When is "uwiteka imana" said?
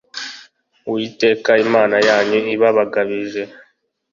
0.87-1.95